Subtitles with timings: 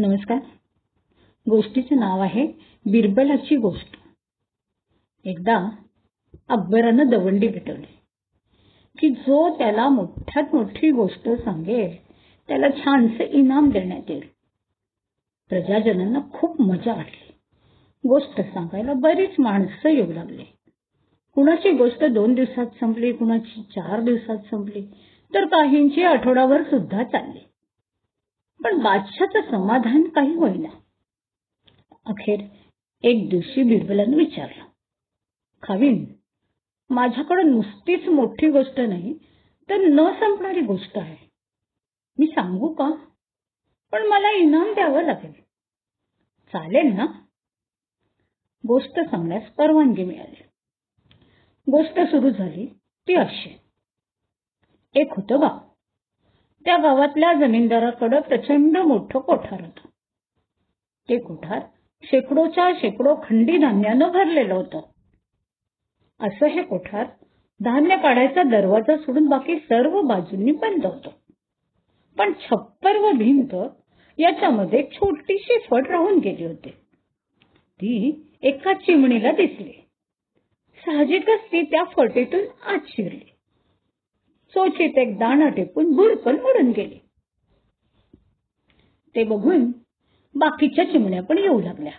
[0.00, 0.38] नमस्कार.
[1.50, 2.46] गोष्टीचं नाव आहे
[2.86, 3.96] बिरबलाची गोष्ट.
[5.24, 5.70] एकदा
[6.48, 7.98] अकबरानं दवंडी पेटवली.
[8.98, 11.96] की जो त्याला मोठ्यात मोठी गोष्ट सांगेल
[12.48, 14.24] त्याला छानसे इनाम देण्यात येईल.
[15.48, 17.32] प्रजाजनांना खूप मजा वाटली.
[18.08, 20.44] गोष्ट सांगायला बरीच माणसं येऊ लागले.
[21.34, 24.86] कुणाची गोष्ट दोन दिवसात संपली कुणाची चार दिवसात संपली
[25.34, 27.49] तर काहींची आठवडाभर सुद्धा चालली.
[28.64, 30.68] पण बादशाचं समाधान काही होईना.
[32.06, 32.40] अखेर
[33.02, 34.64] एक दिवशी बिरबलानं विचारलं
[35.62, 36.04] खावीन
[36.90, 39.14] माझ्याकडे नुसतीच मोठी गोष्ट नाही
[39.68, 41.16] तर न संपणारी गोष्ट आहे.
[42.18, 42.90] मी सांगू का?
[43.92, 45.32] पण मला इनाम द्यावं लागेल.
[46.52, 47.06] चालेल ना.
[48.68, 50.42] गोष्ट सांगण्यास परवानगी मिळाली.
[51.70, 52.66] गोष्ट सुरू झाली
[53.08, 53.60] ती अशी.
[54.94, 55.69] एक होतं गाव
[56.64, 59.88] त्या गावातल्या जमीनदाराकडं प्रचंड मोठं कोठार होतं.
[61.08, 61.60] ते कोठार
[62.02, 64.80] शेकडोच्या शेकडो खंडी धान्यानं भरलेलं होतं.
[66.20, 67.06] असं हे कोठार
[67.60, 71.08] धान्य काढायचा दरवाजा सोडून बाकी सर्व बाजूंनी बंद होत.
[72.18, 73.54] पण छप्पर व भिंत
[74.18, 76.70] याच्यामध्ये छोटीशी फट राहून गेली होती.
[77.76, 79.72] ती एका चिमणीला दिसली.
[80.78, 83.32] साहजिकच ती त्या फटीतून आत शिरली.
[84.54, 86.98] चोचीत एक दाणा टेपून भुरकन उडून गेली.
[89.16, 89.72] ते बघून
[90.34, 91.92] बाकीच्या चिमण्या पण येऊ लागल्या.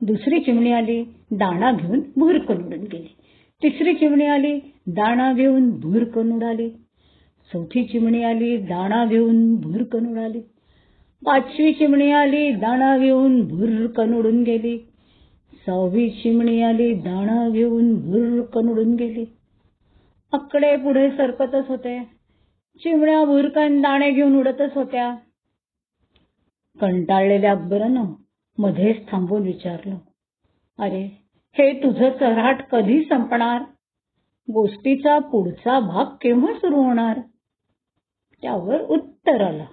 [0.00, 3.16] दुसरी चिमणी आली दाणा घेऊन भुरकन उडून गेली.
[3.62, 6.70] तिसरी चिमणी आली दाणा घेऊन भुरकन उडाली
[7.52, 10.40] चौथी चिमणी आली दाणा घेऊन भुरकन उडाली
[11.26, 14.78] पाचवी चिमणी आली दाणा घेऊन भुरकन उडून गेली.
[15.66, 19.24] सहावी चिमणी आली दाणा घेऊन भुरकन उडून गेली.
[20.32, 21.98] आकडे पुढे सरकतच होते.
[22.80, 25.14] चिमण्या भुरकन दाणे घेऊन उडतच होत्या.
[26.80, 28.04] कंटाळलेल्या अकबरानं
[28.58, 29.96] मध्येच थांबून विचारलं
[30.78, 31.02] अरे
[31.58, 33.62] हे तुझं चराट कधी संपणार?
[34.48, 37.18] गोष्टीचा पुढचा भाग केव्हा सुरू होणार?
[38.42, 39.64] त्यावर उत्तर आलं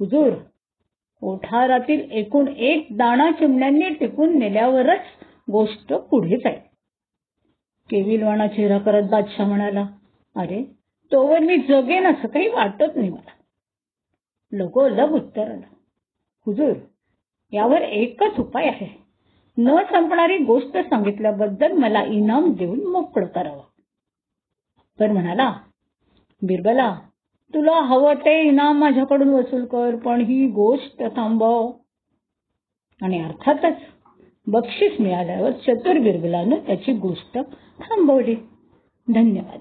[0.00, 0.32] हुजूर
[1.22, 5.00] कोठारातील एकूण एक दाणा चिमण्यांनी टिपून नेल्यावरच
[5.52, 6.69] गोष्ट पुढे जाईल.
[7.90, 9.86] केविलवाणा चेहरा करत बादशाह म्हणाला
[10.36, 10.62] अरे
[11.12, 13.30] तोवर मी जगेन असं काही वाटत नाही मला.
[14.52, 15.66] लगोलग उत्तर आलं
[16.46, 16.72] हुजूर
[17.52, 18.88] यावर एकच उपाय आहे.
[19.58, 23.62] न संपणारी गोष्ट सांगितल्याबद्दल मला इनाम देऊन मोकळं करावं.
[25.00, 25.52] तर म्हणाला
[26.42, 26.94] बिरबला
[27.54, 31.70] तुला हवं ते इनाम माझ्याकडून वसूल कर पण ही गोष्ट थांबव.
[33.02, 33.78] आणि अर्थातच
[34.50, 37.38] बक्षीस मिळाल्यावर चतुर बिरबलानं त्याची गोष्ट
[37.80, 38.34] थांबवली.
[39.14, 39.60] धन्यवाद.